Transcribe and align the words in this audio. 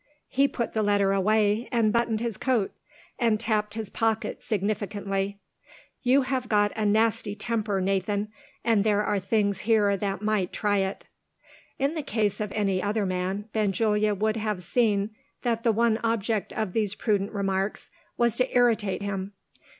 He 0.29 0.47
put 0.47 0.73
the 0.73 0.81
letter 0.81 1.11
away, 1.13 1.69
and 1.71 1.93
buttoned 1.93 2.21
his 2.21 2.35
coat, 2.35 2.73
and 3.19 3.39
tapped 3.39 3.75
his 3.75 3.91
pocket 3.91 4.41
significantly. 4.41 5.37
"You 6.01 6.23
have 6.23 6.49
got 6.49 6.71
a 6.75 6.87
nasty 6.87 7.35
temper, 7.35 7.79
Nathan 7.79 8.29
and 8.63 8.83
there 8.83 9.03
are 9.03 9.19
things 9.19 9.59
here 9.59 9.95
that 9.95 10.23
might 10.23 10.51
try 10.51 10.77
it." 10.79 11.07
In 11.77 11.93
the 11.93 12.01
case 12.01 12.41
of 12.41 12.51
any 12.53 12.81
other 12.81 13.05
man, 13.05 13.45
Benjulia 13.53 14.15
would 14.15 14.37
have 14.37 14.63
seen 14.63 15.11
that 15.43 15.61
the 15.61 15.71
one 15.71 15.99
object 16.03 16.51
of 16.51 16.73
these 16.73 16.95
prudent 16.95 17.31
remarks 17.31 17.91
was 18.17 18.35
to 18.37 18.57
irritate 18.57 19.03
him. 19.03 19.33